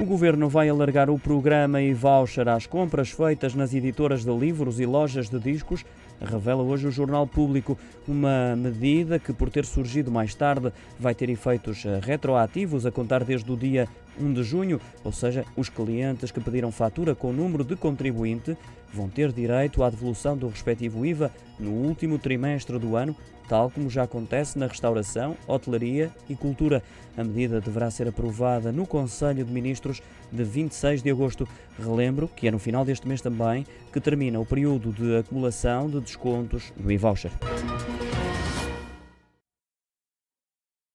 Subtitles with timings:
[0.00, 4.80] O Governo vai alargar o programa e voucher às compras feitas nas editoras de livros
[4.80, 5.84] e lojas de discos,
[6.20, 7.78] revela hoje o Jornal Público.
[8.08, 13.52] Uma medida que, por ter surgido mais tarde, vai ter efeitos retroativos a contar desde
[13.52, 13.86] o dia
[14.18, 18.56] 1 de junho, ou seja, os clientes que pediram fatura com o número de contribuinte
[18.92, 23.16] vão ter direito à devolução do respectivo IVA no último trimestre do ano,
[23.48, 26.82] tal como já acontece na restauração, hotelaria e cultura.
[27.16, 31.48] A medida deverá ser aprovada no Conselho de Ministros de 26 de agosto.
[31.78, 36.00] Relembro que é no final deste mês também que termina o período de acumulação de
[36.00, 37.30] descontos no e-voucher.